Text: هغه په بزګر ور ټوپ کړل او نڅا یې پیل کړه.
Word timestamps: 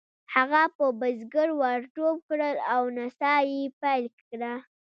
هغه 0.35 0.63
په 0.77 0.85
بزګر 0.99 1.49
ور 1.61 1.79
ټوپ 1.93 2.17
کړل 2.29 2.57
او 2.73 2.81
نڅا 2.97 3.35
یې 3.51 3.61
پیل 3.81 4.05
کړه. 4.27 4.53